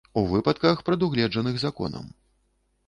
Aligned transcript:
У 0.19 0.21
выпадках, 0.31 0.81
прадугледжаных 0.87 1.59
законам. 1.67 2.13